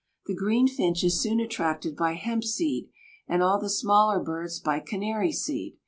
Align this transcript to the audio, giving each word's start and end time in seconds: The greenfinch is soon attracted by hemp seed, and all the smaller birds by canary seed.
The 0.25 0.33
greenfinch 0.35 1.03
is 1.03 1.21
soon 1.21 1.39
attracted 1.39 1.95
by 1.95 2.13
hemp 2.13 2.43
seed, 2.43 2.89
and 3.27 3.43
all 3.43 3.59
the 3.59 3.69
smaller 3.69 4.19
birds 4.19 4.59
by 4.59 4.79
canary 4.79 5.31
seed. 5.31 5.75